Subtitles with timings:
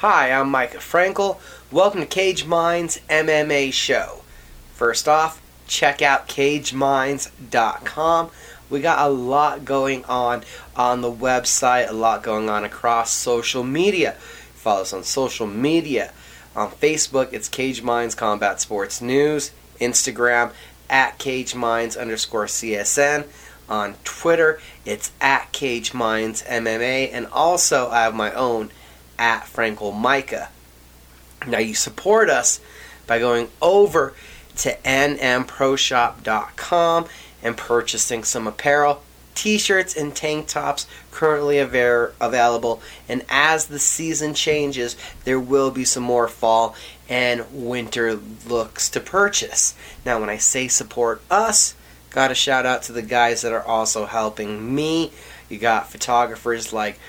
[0.00, 1.38] Hi, I'm Micah Frankel.
[1.70, 4.22] Welcome to Cage Minds MMA Show.
[4.72, 8.30] First off, check out cageminds.com.
[8.70, 13.62] We got a lot going on on the website, a lot going on across social
[13.62, 14.12] media.
[14.54, 16.14] Follow us on social media.
[16.56, 19.50] On Facebook, it's Cage Minds Combat Sports News.
[19.82, 20.52] Instagram,
[20.88, 23.26] at Cage Minds underscore CSN.
[23.68, 27.10] On Twitter, it's at Cage Minds MMA.
[27.12, 28.70] And also, I have my own
[29.20, 30.48] at Frankel Micah.
[31.46, 32.58] Now, you support us
[33.06, 34.14] by going over
[34.56, 37.06] to nmproshop.com
[37.42, 39.02] and purchasing some apparel,
[39.34, 42.82] t shirts, and tank tops currently av- available.
[43.08, 46.74] And as the season changes, there will be some more fall
[47.08, 49.74] and winter looks to purchase.
[50.04, 51.74] Now, when I say support us,
[52.10, 55.12] got a shout out to the guys that are also helping me.
[55.48, 57.00] You got photographers like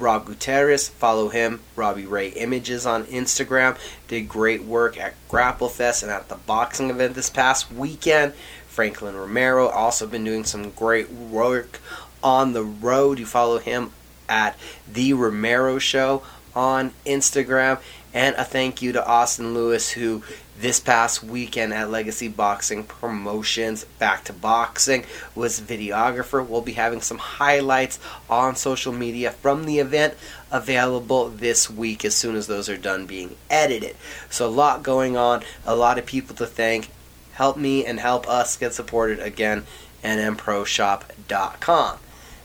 [0.00, 1.60] Rob Gutierrez, follow him.
[1.76, 3.78] Robbie Ray Images on Instagram.
[4.08, 8.32] Did great work at Grapplefest and at the boxing event this past weekend.
[8.66, 11.80] Franklin Romero also been doing some great work
[12.22, 13.18] on the road.
[13.18, 13.92] You follow him
[14.28, 14.58] at
[14.90, 16.22] The Romero Show
[16.54, 17.80] on Instagram.
[18.12, 20.22] And a thank you to Austin Lewis, who
[20.60, 26.46] this past weekend at Legacy Boxing Promotions, Back to Boxing, was videographer.
[26.46, 30.14] We'll be having some highlights on social media from the event
[30.50, 33.96] available this week as soon as those are done being edited.
[34.28, 36.90] So, a lot going on, a lot of people to thank.
[37.32, 39.64] Help me and help us get supported again,
[40.04, 41.98] nmproshop.com.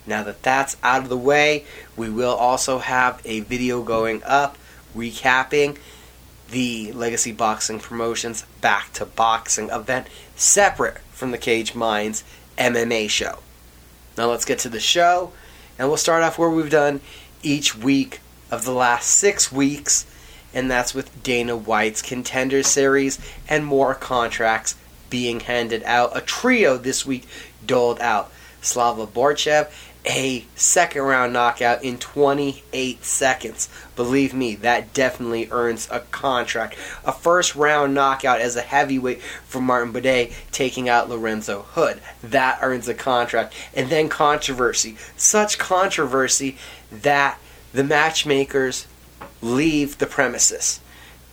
[0.07, 1.65] Now that that's out of the way,
[1.97, 4.57] we will also have a video going up
[4.95, 5.77] recapping
[6.49, 12.23] the Legacy Boxing Promotions Back to Boxing event separate from the Cage Minds
[12.57, 13.39] MMA show.
[14.17, 15.31] Now let's get to the show,
[15.77, 17.01] and we'll start off where we've done
[17.43, 20.05] each week of the last six weeks,
[20.53, 23.19] and that's with Dana White's Contender Series
[23.49, 24.75] and more contracts
[25.09, 26.15] being handed out.
[26.15, 27.27] A trio this week
[27.65, 28.31] doled out.
[28.61, 29.71] Slava Borshchev
[30.05, 33.69] a second round knockout in 28 seconds.
[33.95, 36.77] Believe me, that definitely earns a contract.
[37.03, 42.01] A first round knockout as a heavyweight for Martin Buday taking out Lorenzo Hood.
[42.23, 43.53] That earns a contract.
[43.73, 44.97] And then controversy.
[45.17, 46.57] Such controversy
[46.91, 47.39] that
[47.73, 48.87] the matchmakers
[49.41, 50.79] leave the premises.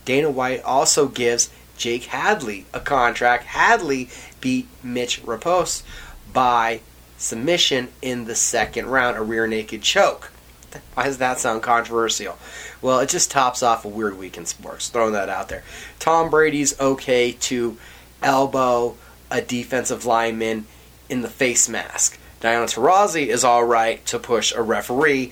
[0.05, 3.45] Dana White also gives Jake Hadley a contract.
[3.45, 4.09] Hadley
[4.41, 5.83] beat Mitch Rapos
[6.31, 6.81] by
[7.23, 10.31] submission in the second round, a rear naked choke.
[10.93, 12.37] Why does that sound controversial?
[12.81, 14.89] Well, it just tops off a weird week in sports.
[14.89, 15.63] Throwing that out there.
[15.99, 17.77] Tom Brady's okay to
[18.21, 18.97] elbow
[19.31, 20.65] a defensive lineman
[21.09, 22.19] in the face mask.
[22.39, 25.31] Diana Taurasi is all right to push a referee.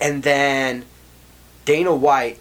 [0.00, 0.84] And then
[1.64, 2.38] Dana White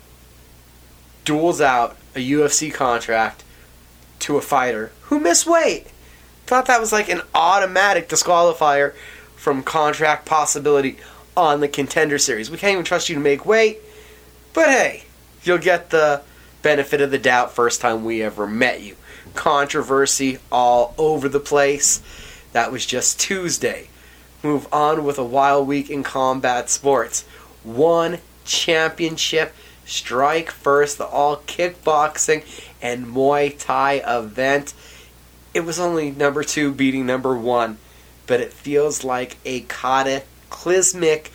[1.25, 3.43] duels out a UFC contract
[4.19, 5.87] to a fighter who missed weight.
[6.49, 8.95] Thought that was like an automatic disqualifier
[9.35, 10.97] from contract possibility
[11.37, 12.49] on the contender series.
[12.49, 13.77] We can't even trust you to make weight,
[14.55, 15.03] but hey,
[15.43, 16.23] you'll get the
[16.63, 18.95] benefit of the doubt first time we ever met you.
[19.35, 22.01] Controversy all over the place.
[22.53, 23.89] That was just Tuesday.
[24.41, 27.27] Move on with a wild week in combat sports.
[27.61, 29.53] One championship
[29.85, 32.43] strike first, the all kickboxing
[32.81, 34.73] and Muay Thai event
[35.53, 37.77] it was only number two beating number one,
[38.27, 41.31] but it feels like a cataclysmic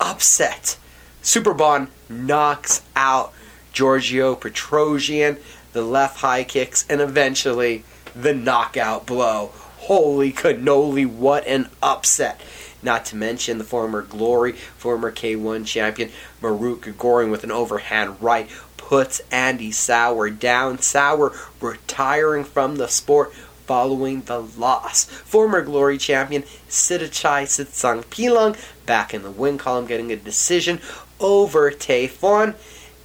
[0.00, 0.78] upset.
[1.22, 3.32] Superbon knocks out
[3.72, 5.38] Giorgio Petrosyan,
[5.72, 9.50] the left high kicks, and eventually the knockout blow.
[9.78, 12.40] Holy cannoli, what an upset!
[12.82, 18.48] Not to mention the former Glory, former K1 champion Marat Grigorian with an overhand right
[18.88, 20.78] puts Andy Souwer down.
[20.80, 23.32] Souwer retiring from the sport
[23.66, 25.04] following the loss.
[25.04, 30.80] Former Glory champion Sitthichai Sitsongpeenong back in the win column getting a decision
[31.20, 32.54] over Tayfun.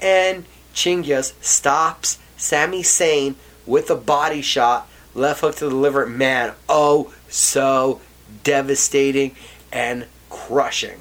[0.01, 3.35] And Chingiz stops Samy Sana
[3.65, 4.89] with a body shot.
[5.13, 6.05] Left hook to the liver.
[6.05, 8.01] Man, oh, so
[8.43, 9.35] devastating
[9.71, 10.99] and crushing.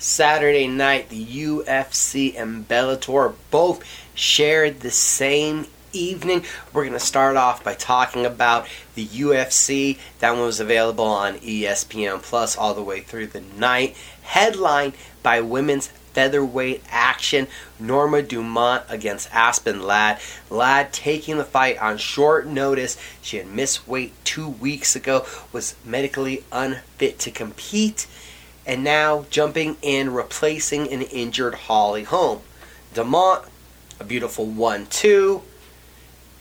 [0.00, 6.42] Saturday night, the UFC and Bellator both shared the same evening.
[6.72, 9.98] We're going to start off by talking about the UFC.
[10.20, 13.94] That one was available on ESPN Plus all the way through the night.
[14.22, 17.46] Headline by women's featherweight action.
[17.78, 20.18] Norma Dumont against Aspen Ladd.
[20.48, 22.96] Ladd taking the fight on short notice.
[23.20, 28.06] She had missed weight two weeks ago, was medically unfit to compete,
[28.66, 32.40] and now jumping in, replacing an injured Holly Holm.
[32.94, 33.44] Dumont,
[33.98, 35.42] a beautiful 1 2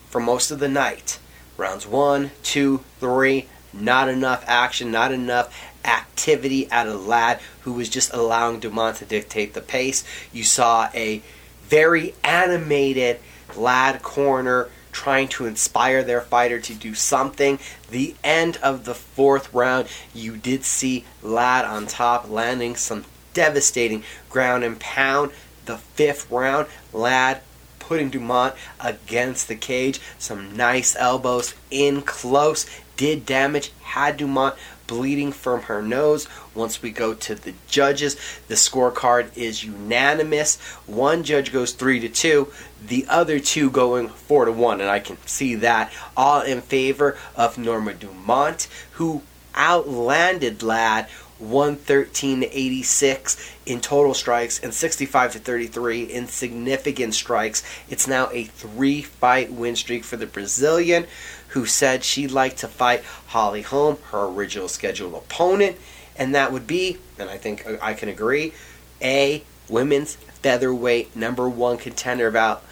[0.10, 1.20] for most of the night.
[1.58, 5.54] Rounds one, two, three, not enough action, not enough
[5.86, 10.04] activity out of Ladd, who was just allowing Dumont to dictate the pace.
[10.32, 11.22] You saw a
[11.64, 13.20] very animated
[13.56, 14.70] Ladd corner
[15.00, 17.58] trying to inspire their fighter to do something.
[17.90, 24.04] The end of the fourth round, you did see Ladd on top, landing some devastating
[24.30, 25.32] ground and pound.
[25.64, 27.42] The fifth round, Ladd
[27.80, 30.02] putting Dumont against the cage.
[30.18, 32.66] Some nice elbows in close.
[32.98, 34.56] Did damage, had Dumont
[34.90, 36.28] bleeding from her nose.
[36.56, 40.58] Once we go to the judges, the scorecard is unanimous.
[40.88, 42.52] One judge goes three to two,
[42.86, 47.16] the other two going four to one, and I can see that all in favor
[47.36, 49.22] of Norma Dumont, who
[49.54, 51.08] outlanded Ladd
[51.40, 57.64] 113 to 86 in total strikes and 65 to 33 in significant strikes.
[57.90, 61.06] It's now a three fight win streak for the Brazilian,
[61.50, 65.78] who said she'd like to fight Holly Holm, her original scheduled opponent,
[66.16, 68.54] and that would be, and I think I can agree,
[69.02, 72.28] a women's featherweight number one contender.
[72.28, 72.64] About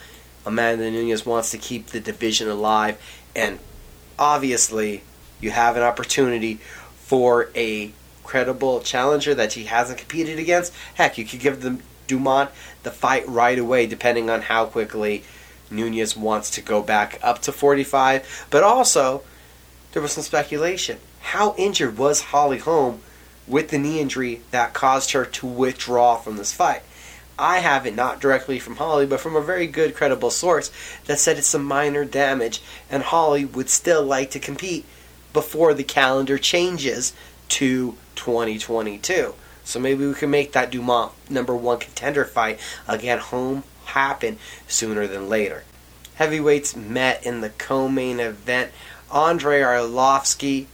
[0.45, 3.01] Amanda Nunes wants to keep the division alive,
[3.35, 3.59] and
[4.17, 5.03] obviously,
[5.39, 6.55] you have an opportunity
[6.97, 7.91] for a
[8.23, 12.51] credible challenger that she hasn't competed against, heck, you could give them Dumont
[12.83, 15.23] the fight right away, depending on how quickly
[15.69, 18.47] Nunes wants to go back up to 45.
[18.49, 19.23] But also,
[19.91, 20.99] there was some speculation.
[21.21, 23.01] How injured was Holly Holm
[23.47, 26.83] with the knee injury that caused her to withdraw from this fight?
[27.39, 30.71] I have it not directly from Holly, but from a very good, credible source
[31.05, 34.85] that said it's some minor damage, and Holly would still like to compete
[35.33, 37.13] before the calendar changes
[37.49, 39.35] to 2022.
[39.63, 44.37] So maybe we can make that Dumont number one contender fight again Holm happen
[44.67, 45.63] sooner than later.
[46.15, 48.71] Heavyweights met in the co-main event.
[49.13, 50.65] Andrei Arlovsky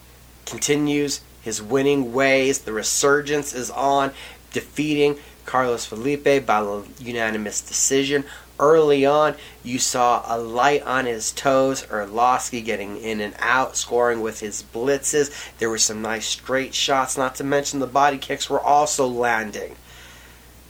[0.46, 2.60] continues his winning ways.
[2.60, 4.12] The resurgence is on,
[4.52, 8.24] defeating Carlos Felipe by a unanimous decision.
[8.60, 14.22] Early on, you saw a light on his toes, Arlovsky getting in and out, scoring
[14.22, 15.32] with his blitzes.
[15.58, 19.76] There were some nice straight shots, not to mention the body kicks were also landing.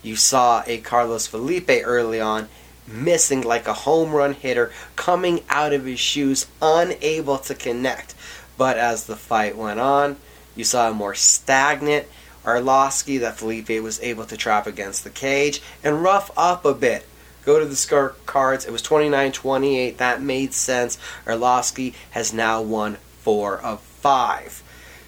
[0.04, 2.48] You saw a Carlos Felipe early on
[2.86, 8.14] missing like a home run hitter, coming out of his shoes, unable to connect.
[8.58, 10.16] But as the fight went on,
[10.54, 12.06] you saw a more stagnant
[12.44, 17.06] Arlovsky that Felipe was able to trap against the cage and rough up a bit.
[17.44, 18.66] Go to the score cards.
[18.66, 19.98] It was 29 28.
[19.98, 20.98] That made sense.
[21.26, 24.62] Arlovsky has now won four of five.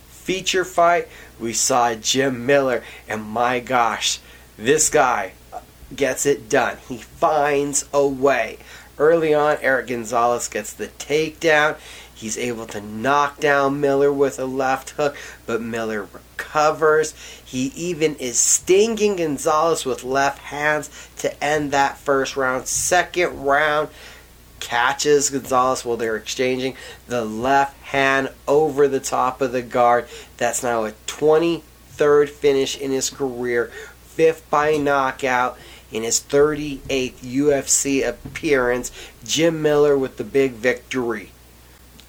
[0.08, 1.08] Feature fight,
[1.38, 4.19] we saw Jim Miller, and my gosh,
[4.56, 5.32] this guy
[5.94, 6.79] gets it done.
[6.88, 8.58] He finds a way.
[8.99, 11.76] Early on, Eric Gonzalez gets the takedown.
[12.14, 17.12] He's able to knock down Miller with a left hook, but Miller recovers.
[17.44, 20.88] He even is stinging Gonzalez with left hands
[21.19, 22.67] to end that first round.
[22.67, 23.91] Second round,
[24.61, 26.75] catches Gonzalez while they're exchanging
[27.06, 30.08] the left hand over the top of the guard.
[30.38, 33.70] That's now a 23rd finish in his career,
[34.17, 35.58] fifth by knockout
[35.93, 38.91] in his 38th UFC appearance.
[39.23, 41.31] Jim Miller with the big victory.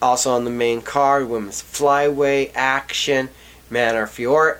[0.02, 3.30] Also on the main card, women's flyweight action.
[3.70, 4.60] Manon Fiorot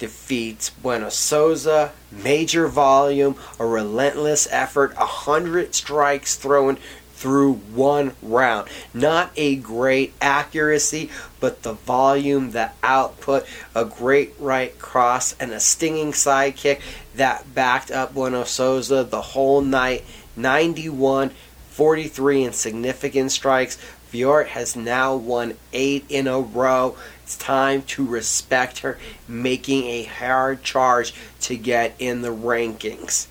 [0.00, 1.92] defeats Bueno Souza.
[2.10, 6.78] Major volume, a relentless effort, a hundred strikes thrown
[7.18, 8.68] through one round.
[8.94, 11.10] Not a great accuracy,
[11.40, 13.44] but the volume, the output,
[13.74, 16.80] a great right cross, and a stinging side kick
[17.16, 20.04] that backed up Bueno Souza the whole night.
[20.36, 21.30] 91
[21.70, 23.76] 43 in significant strikes.
[24.12, 26.96] Fiorot has now won eight in a row.
[27.24, 33.26] It's time to respect her, making a hard charge to get in the rankings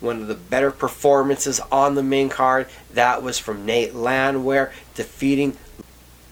[0.00, 2.66] one of the better performances on the main card.
[2.92, 5.56] That was from Nate Landwehr defeating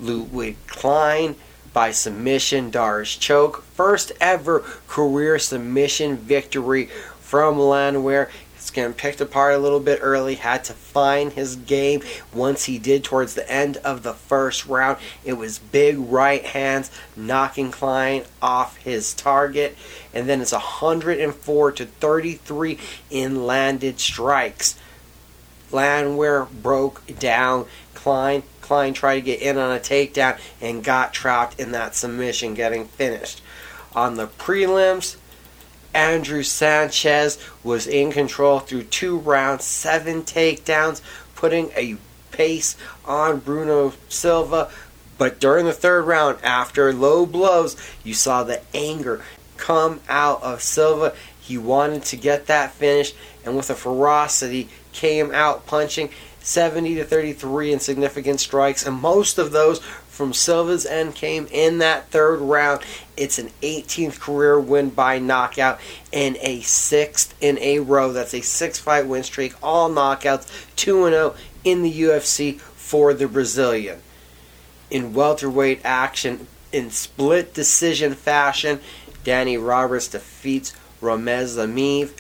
[0.01, 1.37] Ludwig Klein
[1.73, 3.63] by submission, D'Arce choke.
[3.75, 6.87] First ever career submission victory
[7.21, 8.31] from Landwehr
[8.75, 12.03] getting picked apart a little bit early, had to find his game.
[12.33, 16.91] Once he did towards the end of the first round, it was big right hands
[17.17, 19.77] knocking Klein off his target.
[20.13, 22.79] And then it's 104 to 33
[23.11, 24.79] in landed strikes.
[25.71, 28.43] Landwehr broke down Klein.
[28.61, 32.87] Klein tried to get in on a takedown and got trapped in that submission, getting
[32.87, 33.43] finished.
[33.95, 35.17] On the prelims,
[35.95, 41.01] Andrew Sanchez was in control through two rounds, seven takedowns,
[41.37, 41.97] putting a
[42.33, 44.71] pace on Bruno Silva.
[45.17, 49.23] But during the third round, after low blows, you saw the anger
[49.57, 51.15] come out of Silva.
[51.45, 53.13] He wanted to get that finish,
[53.45, 56.09] and with a ferocity, came out punching
[56.41, 61.79] 70 to 33 in significant strikes, and most of those from Silva's end came in
[61.79, 62.81] that third round.
[63.15, 65.81] It's an 18th career win by knockout
[66.15, 68.11] and a sixth in a row.
[68.11, 73.29] That's a six fight win streak, all knockouts, 2 0 in the UFC for the
[73.29, 74.01] Brazilian.
[74.91, 78.81] In welterweight action, in split decision fashion,
[79.25, 80.73] Danny Roberts defeats
[81.05, 82.11] Ramez Emeev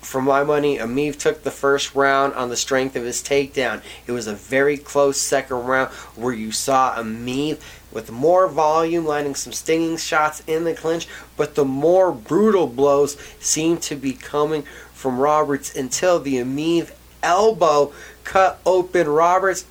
[0.00, 3.82] for my money, Emeev took the first round on the strength of his takedown.
[4.06, 7.60] It was a very close second round where you saw Emeev
[7.92, 13.16] with more volume, landing some stinging shots in the clinch, but the more brutal blows
[13.40, 17.92] seemed to be coming from Roberts until the Emeev elbow
[18.24, 19.66] cut open Roberts.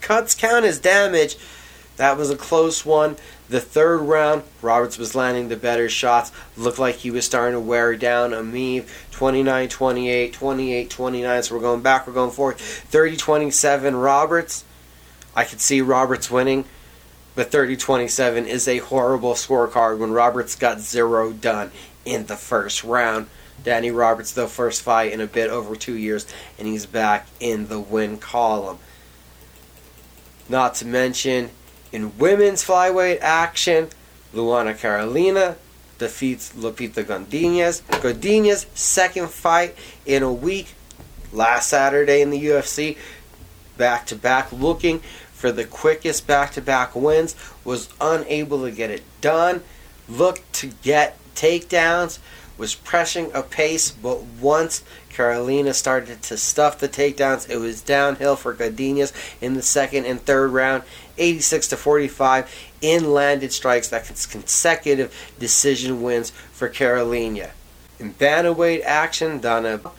[0.00, 1.36] Cuts count as damage.
[1.96, 3.16] That was a close one.
[3.50, 6.30] The third round, Roberts was landing the better shots.
[6.56, 8.88] Looked like he was starting to wear down Emeev.
[9.10, 11.42] 29 28, 28 29.
[11.42, 12.58] So we're going back, we're going forward.
[12.58, 14.64] 30 27, Roberts.
[15.34, 16.64] I could see Roberts winning,
[17.34, 21.72] but 30 27 is a horrible scorecard when Roberts got zero done
[22.04, 23.26] in the first round.
[23.64, 26.24] Danny Roberts, the first fight in a bit over two years,
[26.56, 28.78] and he's back in the win column.
[30.48, 31.50] Not to mention,
[31.92, 33.88] in women's flyweight action,
[34.34, 35.56] Luana Carolina
[35.98, 37.82] defeats Lupita Godinez.
[38.00, 40.74] Godinez second fight in a week
[41.32, 42.96] last Saturday in the UFC,
[43.76, 45.00] back to back, looking
[45.32, 49.62] for the quickest back to back wins, was unable to get it done.
[50.08, 52.18] Looked to get takedowns,
[52.58, 58.36] was pressing a pace, but once Carolina started to stuff the takedowns, it was downhill
[58.36, 60.82] for Godinez in the second and third round,
[61.20, 63.88] 86 to 45 in landed strikes.
[63.88, 67.50] That's consecutive decision wins for Carolina.
[67.98, 69.92] In bantamweight action, Danaa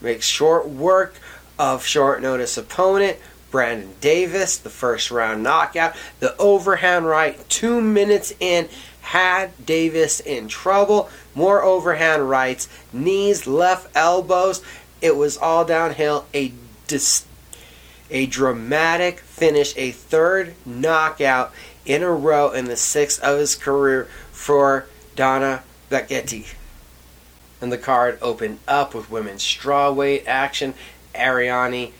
[0.00, 1.14] makes short work
[1.58, 3.16] of short notice opponent.
[3.50, 5.96] Brandon Davis, the first round knockout.
[6.20, 8.68] The overhand right, two minutes in,
[9.00, 11.08] had Davis in trouble.
[11.34, 14.62] More overhand rights, knees, left elbows.
[15.00, 16.26] It was all downhill.
[16.34, 16.52] A
[16.86, 17.24] dis-
[18.10, 21.52] a dramatic finish, a third knockout
[21.84, 24.86] in a row in the sixth of his career for
[25.16, 26.54] Danaa Batgerel.
[27.60, 30.74] And the card opened up with women's strawweight action.
[31.14, 31.92] Ariane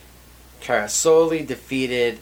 [0.61, 2.19] Carnelossi defeated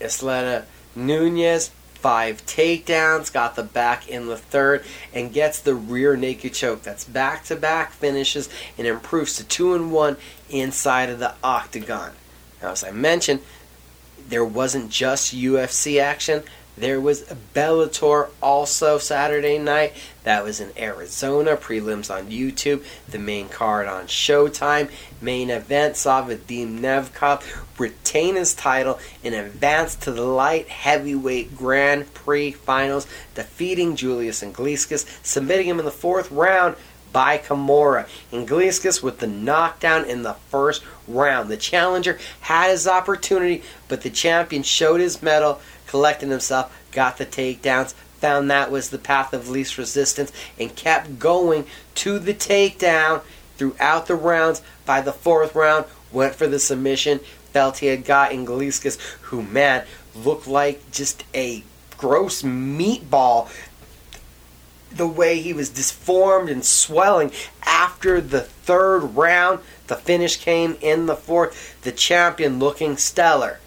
[0.00, 0.64] Istela
[0.96, 1.70] Nunes
[2.02, 4.84] five takedowns, got the back in the third,
[5.14, 6.82] and gets the rear naked choke.
[6.82, 10.16] That's back to back finishes and improves to 2 and 1
[10.50, 12.10] inside of the octagon.
[12.62, 13.40] Now, as I mentioned,
[14.28, 16.44] there wasn't just UFC action.
[16.76, 19.92] There was Bellator also Saturday night.
[20.24, 21.56] That was in Arizona.
[21.56, 22.82] Prelims on YouTube.
[23.10, 24.90] The main card on Showtime.
[25.20, 27.44] Main event saw Vadim Nemkov
[27.78, 35.04] retain his title and advance to the light heavyweight Grand Prix finals, defeating Julius Anglickas,
[35.22, 36.76] submitting him in the fourth round
[37.12, 38.08] by Kimura.
[38.32, 41.48] Anglickas with the knockdown in the first round.
[41.48, 45.60] The challenger had his opportunity, but the champion showed his mettle
[45.92, 51.18] collected himself, got the takedowns, found that was the path of least resistance, and kept
[51.18, 53.20] going to the takedown
[53.58, 54.62] throughout the rounds.
[54.86, 57.20] By the fourth round, went for the submission.
[57.52, 61.62] Felt he had got Anglickas, who, man, looked like just a
[61.98, 63.50] gross meatball
[64.96, 67.32] the way he was disformed and swelling
[67.64, 69.60] after the third round.
[69.86, 71.80] The finish came in the fourth.
[71.82, 73.58] The champion looking stellar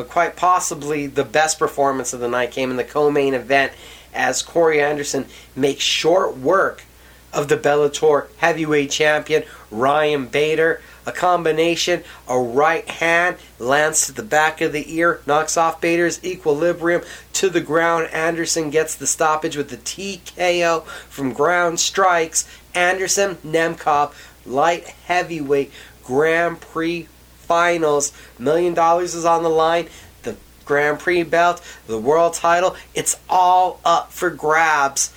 [0.00, 3.70] but quite possibly the best performance of the night came in the co-main event
[4.14, 6.84] as Corey Anderson makes short work
[7.32, 10.80] of the Bellator heavyweight champion Ryan Bader.
[11.06, 16.22] A combination, a right hand lands to the back of the ear, knocks off Bader's
[16.22, 18.08] equilibrium to the ground.
[18.12, 22.46] Anderson gets the stoppage with the TKO from ground strikes.
[22.74, 24.12] Anderson, Nemkov,
[24.44, 25.72] light heavyweight
[26.04, 27.08] Grand Prix
[27.38, 28.12] finals.
[28.38, 29.88] Million dollars is on the line.
[30.22, 35.12] The Grand Prix belt, the world title, it's all up for grabs.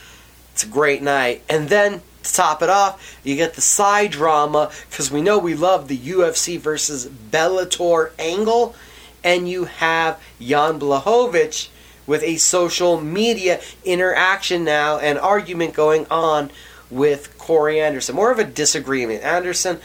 [0.54, 1.44] It's a great night.
[1.50, 5.56] And then to top it off, you get the side drama because we know we
[5.56, 8.76] love the UFC versus Bellator angle,
[9.24, 11.70] and you have Jan Blachowicz
[12.06, 16.52] with a social media interaction now and argument going on
[16.90, 18.16] with Corey Anderson.
[18.16, 19.24] More of a disagreement.
[19.24, 19.80] Anderson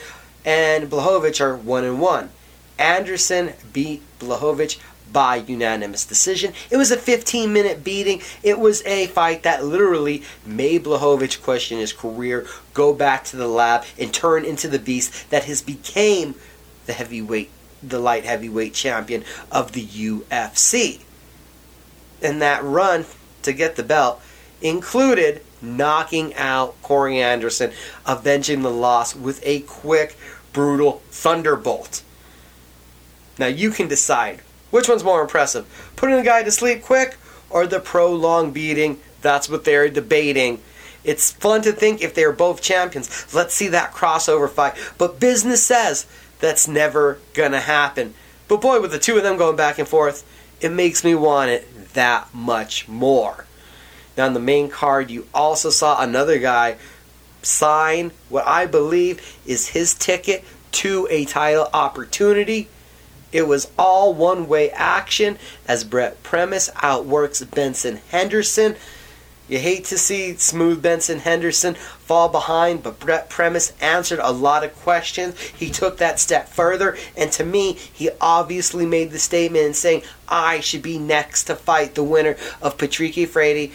[0.45, 2.31] and Blachowicz are one and one.
[2.79, 4.79] Anderson beat Blachowicz
[5.13, 6.53] by unanimous decision.
[6.71, 8.23] It was a 15 minute beating.
[8.43, 13.49] It was a fight that literally made Blachowicz question his career, go back to the
[13.49, 16.35] lab, and turn into the beast that has became
[16.87, 17.51] the heavyweight,
[17.83, 21.01] the light heavyweight champion of the UFC.
[22.23, 23.07] And that run
[23.43, 24.21] to get the belt
[24.61, 27.73] included knocking out Corey Anderson,
[28.07, 30.17] avenging the loss with a quick,
[30.53, 32.03] brutal thunderbolt.
[33.39, 35.93] Now you can decide which one's more impressive?
[35.97, 37.17] Putting the guy to sleep quick
[37.51, 39.01] or the prolonged beating?
[39.23, 40.61] That's what they're debating.
[41.05, 44.75] It's fun to think if they're both champions, let's see that crossover fight.
[44.99, 46.07] But business says
[46.39, 48.15] that's never going to happen.
[48.47, 50.27] But boy, with the two of them going back and forth,
[50.61, 53.47] it makes me want it that much more.
[54.17, 56.77] Now, on the main card, you also saw another guy
[57.43, 62.69] sign what I believe is his ticket to a title opportunity.
[63.33, 68.77] It was all one way action as Brent Primus outworks Benson Henderson.
[69.49, 74.63] You hate to see smooth Benson Henderson fall behind, but Brent Primus answered a lot
[74.63, 75.41] of questions.
[75.41, 80.03] He took that step further, and to me, he obviously made the statement in saying,
[80.29, 83.71] I should be next to fight the winner of Patricky Freire,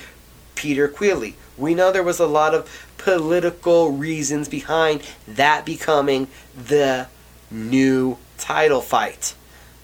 [0.54, 1.36] Peter Queally.
[1.58, 2.70] We know there was a lot of
[3.00, 7.08] political reasons behind that becoming the
[7.50, 9.34] new title fight.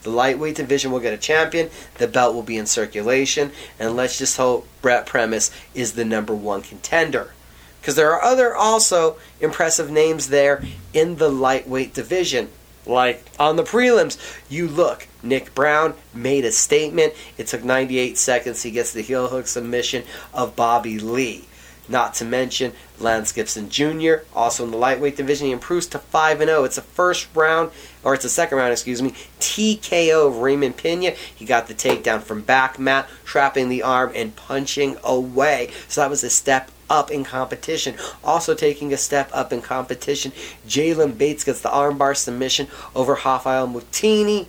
[0.04, 1.70] The lightweight division will get a champion.
[1.98, 3.52] The belt will be in circulation.
[3.80, 7.34] And let's just hope Brent Primus is the number one contender.
[7.80, 10.64] Because there are other also impressive names there
[10.94, 12.50] in the lightweight division.
[12.86, 14.18] Like on the prelims,
[14.50, 17.14] you look, Nick Browne made a statement.
[17.38, 18.64] It took 98 seconds.
[18.64, 20.04] He gets the heel hook submission
[20.34, 21.46] of Bobby Lee.
[21.90, 24.18] Not to mention Lance Gibson Jr.
[24.36, 26.64] Also in the lightweight division, he improves to 5 0.
[26.64, 27.72] It's a first round,
[28.04, 31.12] or it's a second round, excuse me, TKO of Raymond Pena.
[31.12, 35.72] He got the takedown from back mat, trapping the arm and punching away.
[35.88, 37.96] So that was a step up in competition.
[38.24, 40.32] Also taking a step up in competition,
[40.68, 44.46] Jalen Bates gets the armbar submission over Rafael Mutini.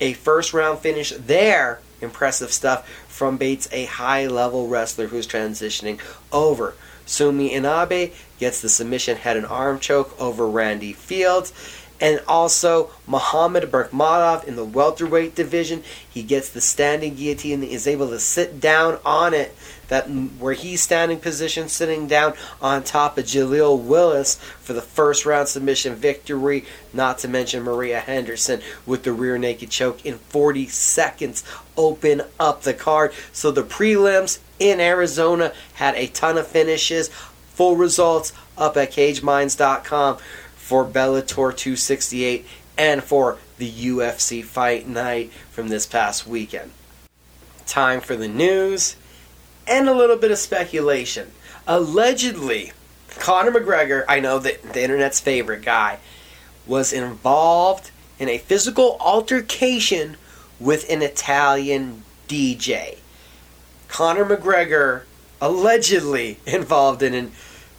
[0.00, 1.80] A first round finish there.
[2.04, 6.00] Impressive stuff from Bates, a high level wrestler who's transitioning
[6.32, 6.74] over.
[7.06, 11.52] Sumi Inabe gets the submission head and arm choke over Randy Fields.
[12.00, 15.84] And also Muhammad Berkhamov in the welterweight division.
[16.08, 19.54] He gets the standing guillotine and is able to sit down on it
[19.88, 25.26] that where he's standing position, sitting down on top of Jaleel Willis for the first
[25.26, 26.64] round submission victory.
[26.92, 31.44] Not to mention Maria Henderson with the rear naked choke in 40 seconds,
[31.76, 33.12] open up the card.
[33.32, 37.08] So the prelims in Arizona had a ton of finishes.
[37.08, 40.18] Full results up at CageMinds.com
[40.56, 46.72] for Bellator 268 and for the UFC Fight Night from this past weekend.
[47.66, 48.96] Time for the news
[49.66, 51.30] and a little bit of speculation.
[51.66, 52.72] Allegedly,
[53.18, 55.98] Conor McGregor, I know that the internet's favorite guy,
[56.66, 60.16] was involved in a physical altercation
[60.60, 62.98] with an Italian DJ.
[63.88, 65.02] Conor McGregor
[65.40, 67.26] allegedly involved in a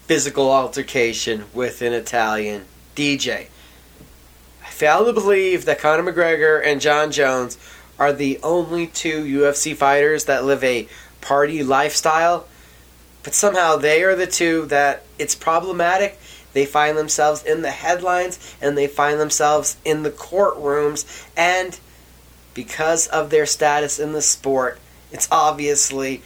[0.05, 3.47] physical altercation with an Italian DJ.
[4.63, 7.57] I fail to believe that Conor McGregor and Jon Jones
[7.97, 10.87] are the only two UFC fighters that live a
[11.25, 12.47] party lifestyle,
[13.23, 16.19] but somehow they are the two that it's problematic.
[16.53, 21.77] They find themselves in the headlines and they find themselves in the courtrooms, and
[22.53, 24.79] because of their status in the sport,
[25.11, 26.21] it's obviously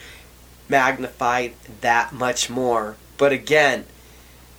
[0.67, 2.95] magnified that much more.
[3.17, 3.85] But again,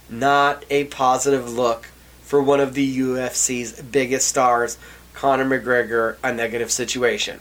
[0.09, 1.89] not a positive look
[2.23, 4.79] for one of the UFC's biggest stars,
[5.15, 7.41] Conor McGregor, a negative situation.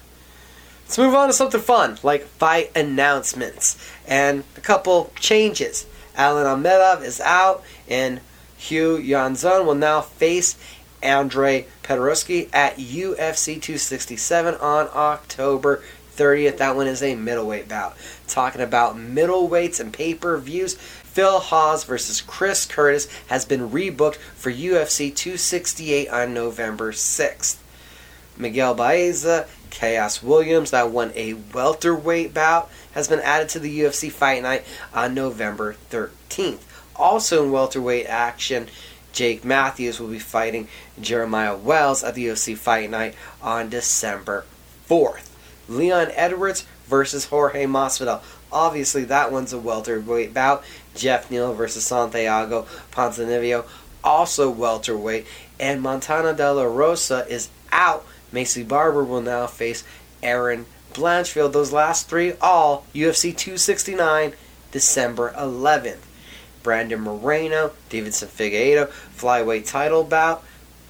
[0.90, 5.86] Let's move on to something fun, like fight announcements and a couple changes.
[6.16, 8.22] Alan Amedov is out, and
[8.70, 10.58] Hu Yaozong will now face
[11.04, 15.84] Andre Petroski at UFC 267 on October
[16.16, 16.58] 30th.
[16.58, 17.96] That one is a middleweight bout.
[18.26, 24.16] Talking about middleweights and pay per views, Phil Hawes versus Chris Curtis has been rebooked
[24.16, 27.58] for UFC 268 on November 6th.
[28.40, 34.12] Miguel Baeza Khaos Williams, that won a welterweight bout, has been added to the UFC
[34.12, 36.62] Fight Night on November 13th.
[36.96, 38.68] Also in welterweight action,
[39.14, 40.68] Jake Matthews will be fighting
[41.00, 44.46] Jeremiah Wells at the UFC Fight Night on December
[44.90, 45.30] 4th.
[45.68, 48.22] Leon Edwards versus Jorge Masvidal.
[48.52, 50.64] Obviously, that one's a welterweight bout.
[50.96, 53.66] Geoff Neal versus Santiago Ponzinibbio,
[54.04, 55.28] also welterweight.
[55.60, 58.06] And Montana De La Rosa is out.
[58.34, 59.84] Maycee Barber will now face
[60.22, 61.54] Erin Blanchfield.
[61.54, 64.34] Those last three, all UFC 269,
[64.72, 66.00] December 11th.
[66.62, 70.44] Brandon Moreno, Deiveson Figueiredo, flyweight title bout.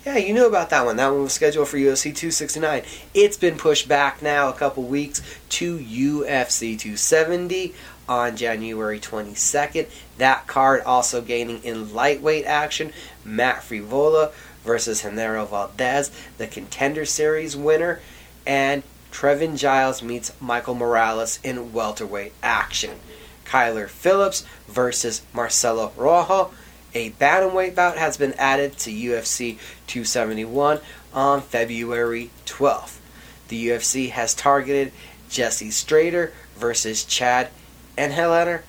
[0.06, 0.95] Yeah, you knew about that one.
[0.95, 2.84] That one was scheduled for UFC 269.
[3.13, 7.75] It's been pushed back now a couple weeks to UFC 270
[8.08, 9.88] on January 22nd.
[10.17, 12.93] That card also gaining in lightweight action.
[13.25, 14.32] Matt Frevola
[14.69, 17.99] versus Genaro Valdez, the Contender Series winner.
[18.45, 22.99] And Trevin Giles meets Michael Morales in welterweight action.
[23.45, 26.51] Kyler Phillips versus Marcelo Rojo.
[26.93, 30.82] A bantamweight bout has been added to UFC 271
[31.15, 32.99] on February 12th.
[33.47, 34.93] The UFC has targeted
[35.32, 37.49] Jesse Strader versus Chad
[37.97, 38.62] Anheliger.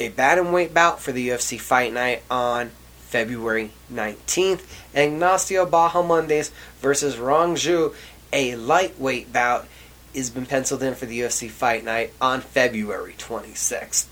[0.00, 2.72] A bantamweight bout for the UFC Fight Night on
[3.10, 4.62] February 19th.
[4.94, 7.94] Ignacio Bahamondes versus Rong Zhu.
[8.32, 9.66] A lightweight bout
[10.14, 14.06] has been penciled in for the UFC Fight Night on February 26th.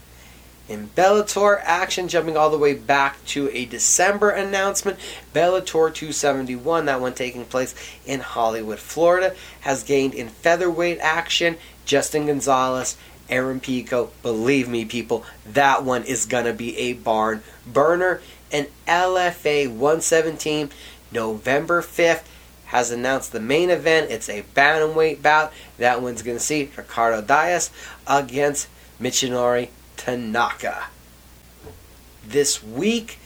[0.68, 4.98] In Bellator action, jumping all the way back to a December announcement,
[5.32, 11.56] Bellator 271, that one taking place in Hollywood, Florida, has gained in featherweight action
[11.87, 12.98] Justin Gonzalez,
[13.30, 14.11] Aaron Pico.
[14.22, 18.20] Believe me, people, that one is going to be a barn burner.
[18.52, 20.70] And LFA 117,
[21.12, 22.22] November 5th,
[22.66, 24.11] has announced the main event.
[24.11, 25.52] It's a bantamweight bout.
[25.78, 27.70] That one's going to see Ricardo Diaz
[28.06, 28.68] against
[29.00, 30.87] Michinori Tanaka.
[32.26, 33.18] This week,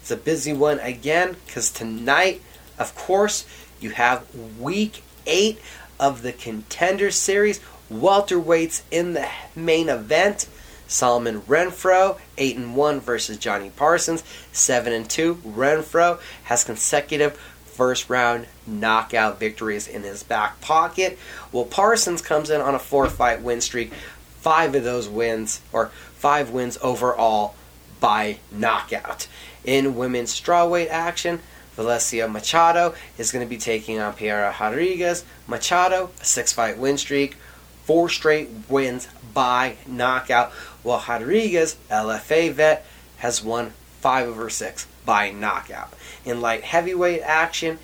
[0.00, 2.42] it's a busy one again because tonight,
[2.78, 3.46] of course,
[3.80, 4.26] you have
[4.58, 5.58] week eight
[5.98, 7.60] of the Contender Series.
[7.90, 10.48] Welterweights in the main event.
[10.92, 15.36] Solomon Renfro, 8 and 1 versus Johnny Parsons, 7 and 2.
[15.36, 21.18] Renfro has consecutive first round knockout victories in his back pocket.
[21.50, 23.92] Well, Parsons comes in on a four fight win streak.
[24.40, 27.54] Five of those wins, or five wins overall,
[28.00, 29.28] by knockout.
[29.64, 31.40] In women's strawweight action,
[31.76, 35.24] Valencia Machado is going to be taking on Piera Rodriguez.
[35.46, 37.36] Machado, a six fight win streak,
[37.84, 40.52] four straight wins by knockout,
[40.82, 42.86] while Rodriguez, LFA vet,
[43.18, 45.92] has won five of her six by knockout.
[46.24, 47.78] In light heavyweight action,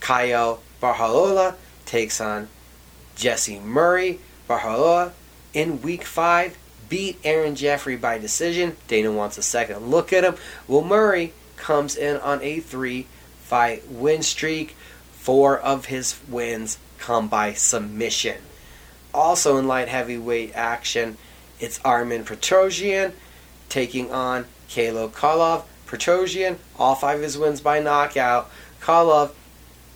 [0.00, 1.54] Caio Borralhosa
[1.84, 2.48] takes on
[3.14, 4.20] Jesse Murray.
[4.48, 5.12] Borralhosa
[5.52, 6.56] in week five
[6.88, 8.76] beat Aaron Jeffrey by decision.
[8.88, 10.36] Dana wants a second look at him.
[10.68, 13.06] Well, Murray comes in on a three
[13.40, 14.76] fight win streak.
[15.12, 18.36] Four of his wins come by submission.
[19.12, 21.16] Also in light heavyweight action,
[21.60, 23.12] it's Armen Petrosyan
[23.68, 25.64] taking on Kalo Kolov.
[25.86, 28.50] Petrosyan, all five of his wins by knockout.
[28.80, 29.32] Kolov,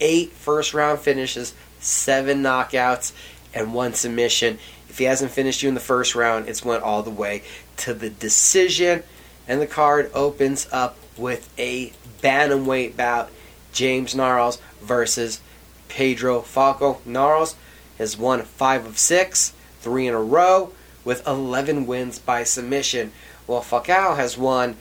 [0.00, 3.12] eight first round finishes, seven knockouts,
[3.54, 4.58] and one submission.
[4.88, 7.42] If he hasn't finished you in the first round, it's went all the way
[7.78, 9.02] to the decision.
[9.46, 11.92] And the card opens up with a
[12.22, 13.30] bantamweight bout.
[13.72, 15.40] James Gnarls versus
[15.88, 17.04] Pedro Falcao.
[17.04, 17.56] Gnarls
[17.98, 20.72] has won five of six, three in a row,
[21.10, 23.10] with 11 wins by submission.
[23.46, 24.76] While Falcao has won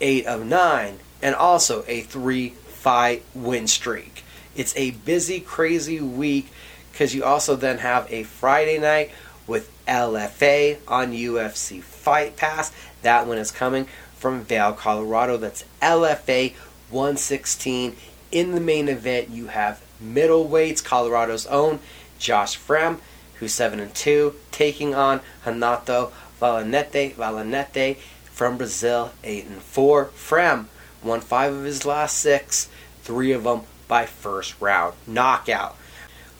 [0.00, 4.24] eight of nine, and also a three fight win streak.
[4.54, 6.50] It's a busy, crazy week
[6.90, 9.10] because you also then have a Friday night
[9.46, 12.72] with LFA on UFC Fight Pass.
[13.02, 13.86] That one is coming
[14.16, 15.36] from Vail, Colorado.
[15.36, 16.54] That's LFA
[16.88, 17.96] 116.
[18.32, 21.80] In the main event, you have middleweights, Colorado's own
[22.18, 23.00] Josh Fremd,
[23.38, 27.14] who's 7 and 2, taking on Renato Valente.
[27.14, 30.06] Valente from Brazil, 8 and 4.
[30.06, 30.66] Fremd
[31.02, 32.68] won 5 of his last 6,
[33.02, 35.76] 3 of them by first round knockout.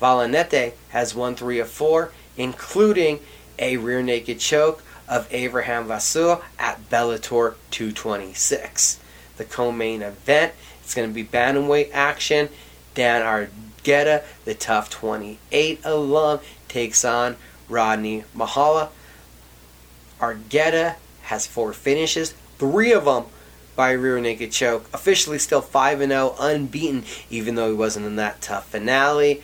[0.00, 3.20] Valente has won 3 of 4 including
[3.59, 9.00] a rear naked choke of Abraham Vasseur at Bellator 226.
[9.38, 10.52] The co-main event
[10.87, 12.48] it's going to be bantamweight action.
[12.94, 16.38] Dan Argueta, the TUF 28 alum,
[16.77, 17.37] takes on
[17.71, 18.91] Rodney Mahala.
[20.21, 23.25] Argueta has four finishes, three of them
[23.75, 24.85] by rear naked choke.
[24.93, 29.43] Officially still 5 0, unbeaten, even though he wasn't in that TUF finale.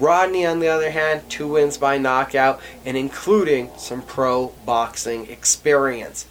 [0.00, 6.26] Rodney, on the other hand, two wins by knockout and including some pro boxing experience.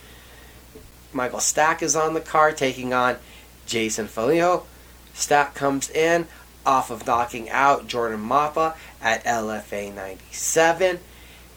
[1.14, 3.16] Michael Stack is on the card taking on
[3.66, 4.66] Jason Folio.
[5.14, 6.28] Stack comes in
[6.66, 11.00] off of knocking out Jordan Mappa at LFA 97.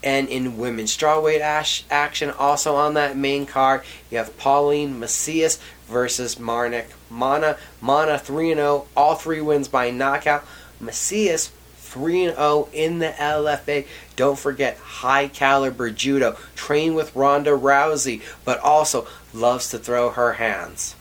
[0.03, 5.59] And in women's strawweight ash- action, also on that main card, you have Pauline Macias
[5.89, 7.57] versus Marnik Mana.
[7.81, 10.45] Mana 3 0, all three wins by knockout.
[10.81, 13.87] Macias 3 0 in the LFA.
[14.17, 16.37] Don't forget, high caliber judo.
[16.55, 20.96] Trained with Ronda Rousey, but also loves to throw her hands.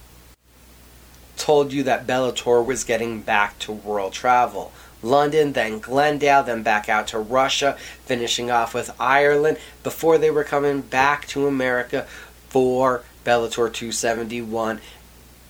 [1.46, 4.72] Told you that Bellator was getting back to world travel.
[5.04, 10.44] London, then Glendale, then back out to Russia, finishing off with Ireland before they were
[10.44, 12.08] coming back to America
[12.50, 14.82] for Bellator 271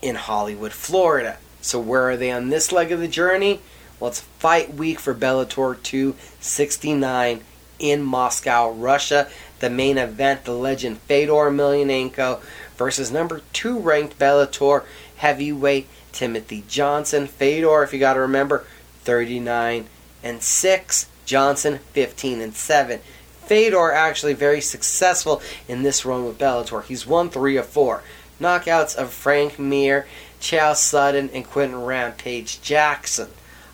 [0.01, 1.37] in Hollywood, Florida.
[1.61, 3.61] So, where are they on this leg of the journey?
[3.97, 7.39] Well, it's fight week for Bellator 269
[7.79, 9.29] in Moscow, Russia.
[9.59, 12.41] The main event, the legend Fedor Emelianenko
[12.75, 14.83] versus number two ranked Bellator
[15.17, 17.27] heavyweight Timothy Johnson.
[17.27, 18.65] Fedor, if you got to remember,
[19.03, 19.87] 39
[20.23, 21.07] and 6.
[21.25, 22.99] Johnson 15 and 7.
[23.45, 26.83] Fedor actually very successful in this run with Bellator.
[26.83, 28.03] He's won 3 of 4.
[28.39, 30.07] Knockouts of Frank Mir,
[30.39, 33.29] Chael Sonnen, and Quinton Rampage Jackson.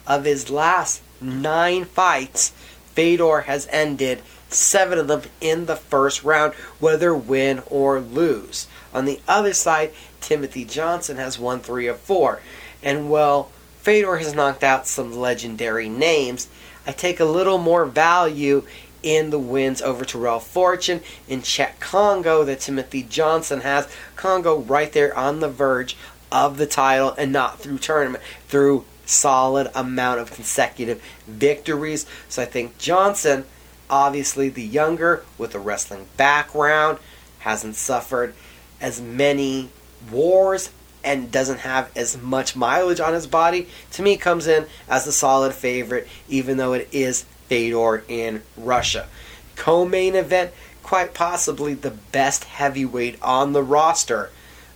[0.07, 2.51] Of his last 9 fights,
[2.93, 8.67] Fedor has ended 7 of them in the first round, whether win or lose.
[8.93, 12.39] On the other side, Timothy Johnson has won 3 of 4.
[12.81, 16.47] And while Fedor has knocked out some legendary names.
[16.85, 18.63] I take a little more value
[19.01, 23.91] in the wins over Tyrell Fortune and Cheick Congo that Timothy Johnson has.
[24.15, 25.97] Congo right there on the verge
[26.31, 32.05] of the title and not through tournament, through solid amount of consecutive victories.
[32.29, 33.45] So I think Johnson,
[33.89, 36.99] obviously the younger with a wrestling background,
[37.39, 38.35] hasn't suffered
[38.79, 39.69] as many
[40.09, 40.69] wars
[41.03, 45.11] and doesn't have as much mileage on his body, to me comes in as a
[45.11, 49.07] solid favorite, even though it is Fedor in Russia.
[49.55, 50.51] Co main event,
[50.83, 54.29] quite possibly the best heavyweight on the roster.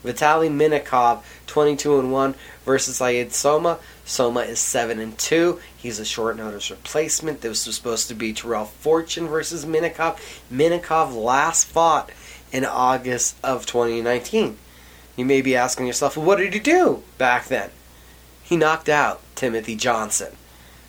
[0.04, 3.80] Vitaly Minakov, 22 and 1 versus Syed Soma.
[4.06, 5.60] Soma is 7 and 2.
[5.76, 7.42] He's a short notice replacement.
[7.42, 10.18] This was supposed to be Tyrell Fortune versus Minakov.
[10.52, 12.12] Minakov last fought
[12.52, 14.58] in August of 2019.
[15.16, 17.70] You may be asking yourself, well, what did he do back then?
[18.44, 20.36] He knocked out Timothy Johnson.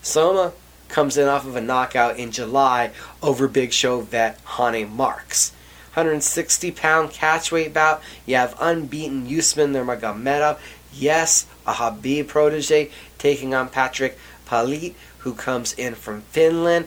[0.03, 0.53] Soma
[0.89, 2.91] comes in off of a knockout in July
[3.23, 5.53] over Big Show vet Rony Marks.
[5.95, 8.03] 160 pound catchweight bout.
[8.27, 10.59] You have unbeaten Usman Nurmagomedov.
[10.93, 16.87] Yes, a Khabib protege taking on Patrick Palit, who comes in from Finland.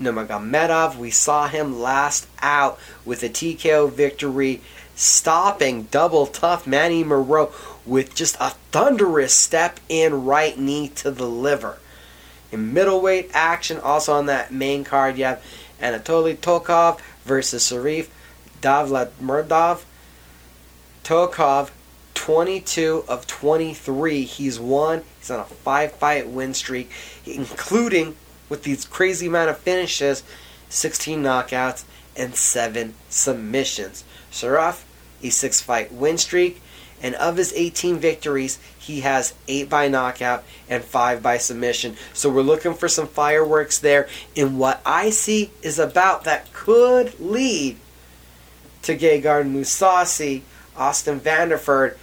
[0.00, 4.60] Nurmagomedov, we saw him last out with a TKO victory
[4.96, 7.52] stopping double tough Manny Moreau
[7.84, 11.78] with just a thunderous step in right knee to the liver.
[12.50, 15.44] In middleweight action, also on that main card, you have
[15.80, 18.08] Anatoly Tokov versus Sarif
[18.60, 19.84] Davletmurdov.
[21.04, 21.70] Tokov,
[22.14, 24.24] 22 of 23.
[24.24, 25.04] He's won.
[25.18, 26.90] He's on a five fight win streak,
[27.26, 28.16] including
[28.48, 30.22] with these crazy amount of finishes
[30.68, 31.84] 16 knockouts
[32.16, 34.04] and 7 submissions.
[34.32, 34.82] Saraf,
[35.30, 36.60] 6 fight win streak,
[37.02, 41.96] and of his 18 victories, he has 8 by knockout and 5 by submission.
[42.12, 47.18] So we're looking for some fireworks there in what I see is about that could
[47.20, 47.76] lead
[48.82, 50.42] to Gegard Mousasi.
[50.76, 51.96] Austin Vanderford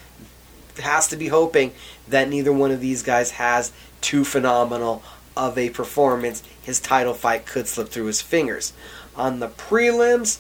[0.82, 1.72] has to be hoping
[2.08, 5.04] that neither one of these guys has too phenomenal
[5.36, 6.44] of a performance.
[6.62, 8.74] His title fight could slip through his fingers.
[9.16, 10.40] On the prelims,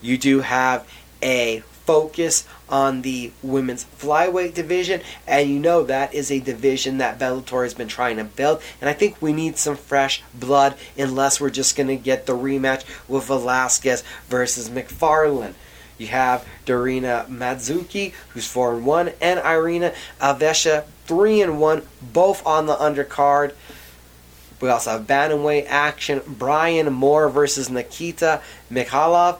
[0.00, 0.88] you do have
[1.22, 7.18] a focus on the women's flyweight division, and you know that is a division that
[7.18, 8.62] Bellator has been trying to build.
[8.80, 12.36] And I think we need some fresh blood, unless we're just going to get the
[12.36, 15.54] rematch with Velasquez versus McFarlane.
[15.98, 22.44] You have Darina Madzuki, who's 4 and 1, and Irina Avesha, 3 and 1, both
[22.46, 23.52] on the undercard.
[24.60, 26.22] We also have bantamweight action.
[26.26, 28.40] Brian Moore versus Nikita
[28.72, 29.38] Mikhailov.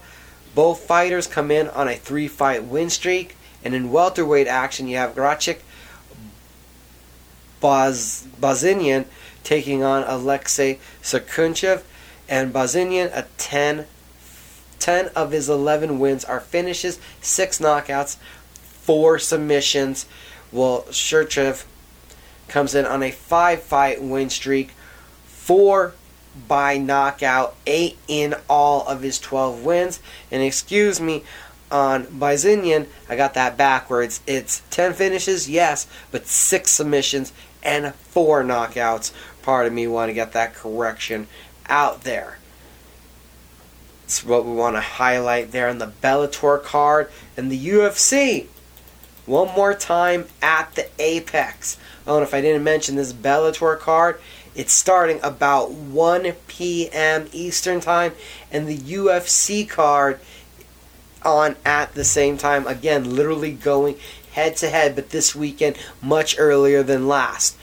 [0.54, 3.36] Both fighters come in on a three fight win streak.
[3.64, 5.60] And in welterweight action, you have Grachik
[7.60, 9.06] Baz- Bazinian
[9.42, 11.82] taking on Alexei Sakhunchev.
[12.28, 13.86] And Bazinian, a 10,
[14.78, 18.16] 10 of his 11 wins are finishes, 6 knockouts,
[18.82, 20.06] 4 submissions.
[20.52, 21.64] Well, Shurchev
[22.48, 24.70] comes in on a 5 fight win streak,
[25.26, 25.94] 4
[26.48, 30.00] by knockout, eight in all of his 12 wins.
[30.30, 31.24] And excuse me,
[31.70, 34.20] on Bazinian, I got that backwards.
[34.26, 39.12] It's 10 finishes, yes, but 6 submissions and 4 knockouts.
[39.42, 41.26] Part of me want to get that correction
[41.68, 42.38] out there.
[44.04, 48.46] It's what we want to highlight there on the Bellator card and the UFC.
[49.26, 51.78] One more time at the Apex.
[52.06, 54.20] Oh, and if I didn't mention this Bellator card,
[54.54, 57.28] it's starting about 1 p.m.
[57.32, 58.12] Eastern Time,
[58.50, 60.20] and the UFC card
[61.22, 62.66] on at the same time.
[62.66, 63.96] Again, literally going
[64.32, 67.56] head to head, but this weekend much earlier than last.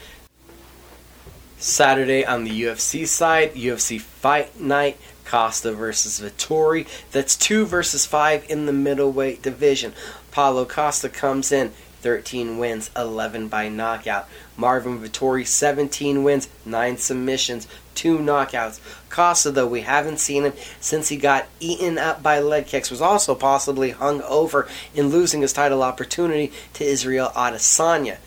[1.58, 6.88] Saturday on the UFC side, UFC Fight Night, Costa versus Vettori.
[7.12, 9.92] That's two versus five in the middleweight division.
[10.32, 14.28] Paulo Costa comes in 13 wins, 11 by knockout.
[14.62, 18.78] Marvin Vettori, 17 wins, 9 submissions, 2 knockouts.
[19.10, 23.00] Costa, though, we haven't seen him since he got eaten up by leg kicks, was
[23.00, 28.18] also possibly hung over in losing his title opportunity to Israel Adesanya.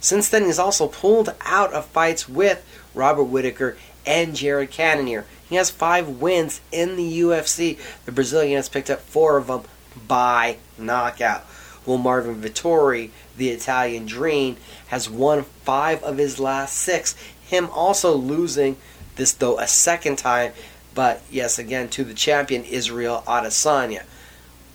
[0.00, 5.24] Since then, he's also pulled out of fights with Robert Whitaker and Jared Cannonier.
[5.48, 7.78] He has five wins in the UFC.
[8.06, 9.62] The Brazilian has picked up four of them
[10.08, 11.46] by knockout.
[11.86, 14.56] Will Marvin Vettori, the Italian Dream,
[14.88, 17.16] has won five of his last six.
[17.42, 18.76] Him also losing
[19.16, 20.52] this, though, a second time,
[20.94, 24.04] but yes, again, to the champion Israel Adesanya.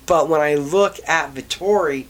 [0.08, 2.08] But when I look at Vettori,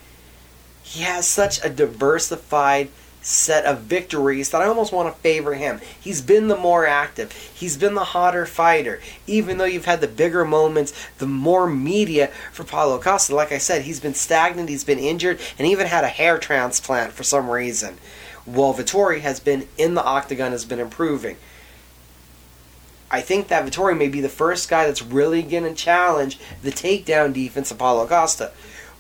[0.82, 2.90] he has such a diversified
[3.26, 5.82] set of victories that I almost want to favor him.
[6.00, 9.02] He's been the more active, he's been the hotter fighter.
[9.26, 13.34] Even though you've had the bigger moments, the more media for Paulo Costa.
[13.34, 17.14] Like I said, he's been stagnant, he's been injured, and even had a hair transplant
[17.14, 17.98] for some reason.
[18.46, 21.38] While Vettori has been in the octagon, has been improving.
[23.10, 26.72] I think that Vettori may be the first guy that's really going to challenge the
[26.72, 28.52] takedown defense of Paulo Costa.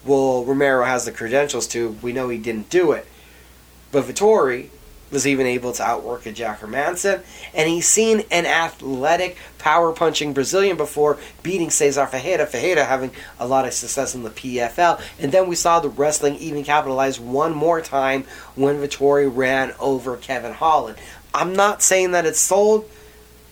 [0.03, 1.91] Well, Romero has the credentials to.
[2.01, 3.07] We know he didn't do it.
[3.95, 4.67] But Vettori
[5.09, 10.33] was even able to outwork a Jack Hermansson, and he's seen an athletic, power punching
[10.33, 12.45] Brazilian before beating Cesar Ferreira.
[12.45, 16.35] Ferreira having a lot of success in the PFL, and then we saw the wrestling
[16.35, 20.97] even capitalize one more time when Vettori ran over Kevin Holland.
[21.33, 22.89] I'm not saying that it's sold,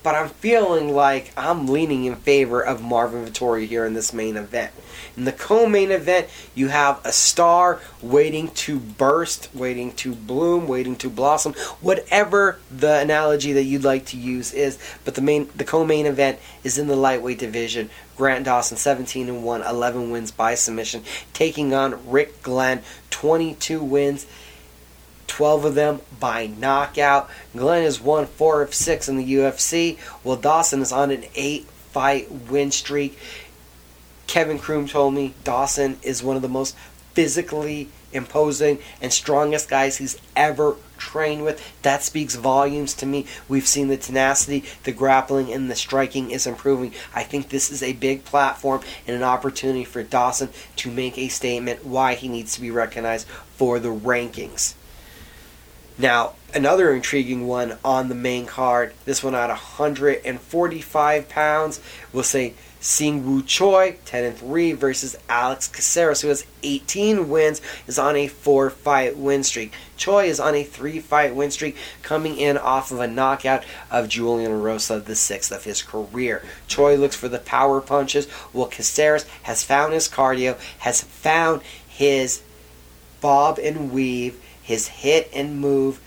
[0.03, 4.35] but I'm feeling like I'm leaning in favor of Marvin Vettori here in this main
[4.35, 4.71] event.
[5.15, 10.95] In the co-main event, you have a star waiting to burst, waiting to bloom, waiting
[10.97, 14.77] to blossom, whatever the analogy that you'd like to use is.
[15.05, 17.89] But the main, the co-main event is in the lightweight division.
[18.17, 24.25] Grant Dawson, 17 and 1, 11 wins by submission, taking on Rick Glenn, 22 wins.
[25.27, 27.29] 12 of them by knockout.
[27.55, 31.65] Glenn has won 4 of 6 in the UFC, while Dawson is on an 8
[31.91, 33.17] fight win streak.
[34.27, 36.75] Kevin Croom told me Dawson is one of the most
[37.13, 41.61] physically imposing and strongest guys he's ever trained with.
[41.81, 43.25] That speaks volumes to me.
[43.47, 46.93] We've seen the tenacity, the grappling, and the striking is improving.
[47.13, 51.27] I think this is a big platform and an opportunity for Dawson to make a
[51.27, 54.75] statement why he needs to be recognized for the rankings.
[55.97, 61.79] Now, another intriguing one on the main card, this one at 145 pounds,
[62.11, 67.97] we'll say Seungwoo Choi, 10 and 3, versus Alex Caceres, who has 18 wins, is
[67.97, 69.71] on a four fight win streak.
[69.95, 74.09] Choi is on a three fight win streak, coming in off of a knockout of
[74.09, 76.43] Julian Erosa, the sixth of his career.
[76.67, 82.41] Choi looks for the power punches, while Caceres has found his cardio, has found his
[83.21, 85.99] bob and weave, his hit and move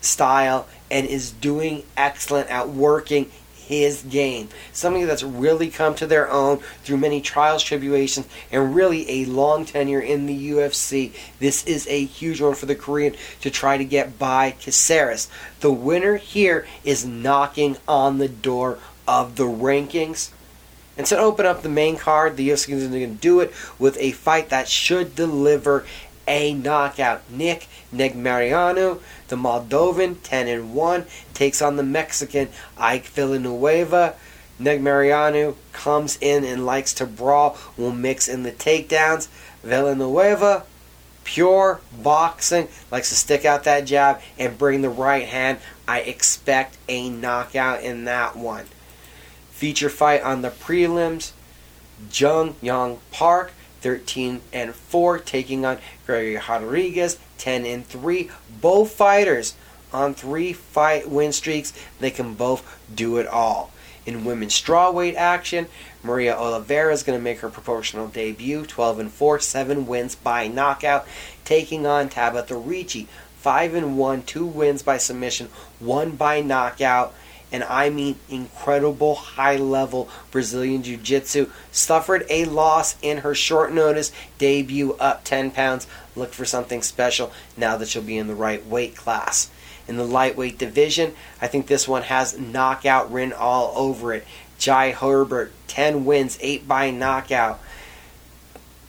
[0.00, 3.30] style, and is doing excellent at working
[3.70, 4.48] his game.
[4.72, 9.64] Somebody that's really come to their own through many trials, tribulations, and really a long
[9.64, 11.12] tenure in the UFC.
[11.38, 15.28] This is a huge one for the Korean to try to get by Caceres.
[15.60, 20.30] The winner here is knocking on the door of the rankings.
[20.96, 23.96] And to open up the main card, the UFC is going to do it with
[23.98, 25.86] a fight that should deliver
[26.30, 27.28] a knockout.
[27.28, 32.48] Nick Negumereanu, the Moldovan, 10 and 1, takes on the Mexican
[32.78, 34.14] Ike Villanueva.
[34.60, 39.26] Negumereanu comes in and likes to brawl, will mix in the takedowns.
[39.64, 40.64] Villanueva,
[41.24, 45.58] pure boxing, likes to stick out that jab and bring the right hand.
[45.88, 48.66] I expect a knockout in that one.
[49.50, 51.32] Feature fight on the prelims
[52.08, 58.30] Jun Yong Park 13 and 4, taking on Gregory Rodrigues, 10 and 3.
[58.60, 59.54] Both fighters
[59.92, 61.72] on three fight win streaks.
[61.98, 63.72] They can both do it all.
[64.06, 65.66] In women's strawweight action,
[66.02, 70.48] Maria Oliveira is going to make her proportional debut, 12 and 4, 7 wins by
[70.48, 71.06] knockout,
[71.44, 75.48] taking on Tabitha Ricci, 5 and 1, 2 wins by submission,
[75.80, 77.14] 1 by knockout.
[77.52, 83.72] And I mean incredible high level Brazilian Jiu Jitsu, suffered a loss in her short
[83.72, 85.86] notice debut up 10 pounds.
[86.16, 89.50] Look for something special now that she'll be in the right weight class.
[89.88, 94.24] In the lightweight division, I think this one has knockout written all over it.
[94.56, 97.60] Jai Herbert, 10 wins, 8 by knockout.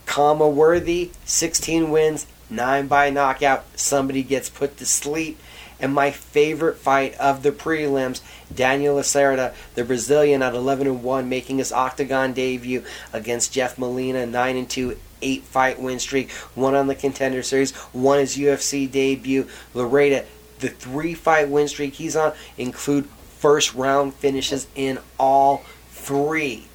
[0.06, 3.64] Khama Worthy, 16 wins, 9 by knockout.
[3.76, 5.40] Somebody gets put to sleep.
[5.80, 8.22] And my favorite fight of the prelims,
[8.56, 12.84] Daniel Lacerda, the Brazilian at 11 and 1, making his octagon debut
[13.14, 17.72] against Jeff Molina, 9 and 2, eight fight win streak, one on the contender series,
[17.94, 19.48] one his UFC debut.
[19.74, 20.26] Loretta,
[20.60, 23.06] the three fight win streak he's on include
[23.38, 26.68] first round finishes in all three.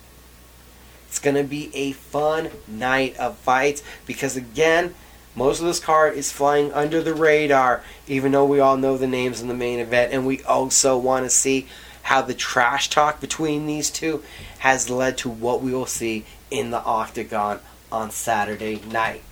[1.09, 4.95] It's going to be a fun night of fights because, again,
[5.37, 9.07] most of this card is flying under the radar, even though we all know the
[9.07, 11.67] names in the main event, and we also want to see
[12.03, 14.25] how the trash talk between these two
[14.61, 17.61] has led to what we will see in the octagon
[17.93, 19.23] on Saturday night.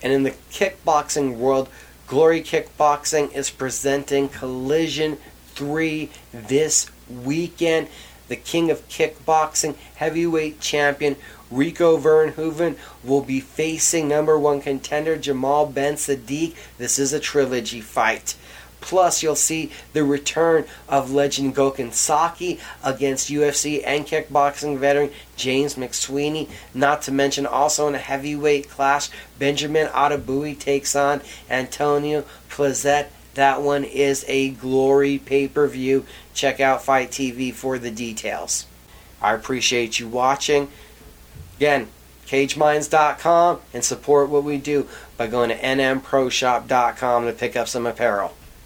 [0.00, 1.68] And in the kickboxing world,
[2.06, 5.16] Glory Kickboxing is presenting Collision
[5.54, 7.88] 3 this weekend.
[8.28, 11.16] The king of kickboxing, heavyweight champion
[11.54, 16.54] Rico Verhoeven will be facing number one contender Jamal Ben Saddik.
[16.78, 18.34] This is a trilogy fight.
[18.80, 25.76] Plus, you'll see the return of legend Gokhan Saki against UFC and kickboxing veteran James
[25.76, 26.50] McSweeney.
[26.74, 33.08] Not to mention, also in a heavyweight clash, Benjamin Adegbuyi takes on Antonio Pleasant.
[33.34, 36.04] That one is a glory pay per view.
[36.34, 38.66] Check out FITE TV for the details.
[39.22, 40.68] I appreciate you watching.
[41.56, 41.88] Again,
[42.26, 48.34] cageminds.com and support what we do by going to nmproshop.com to pick up some apparel.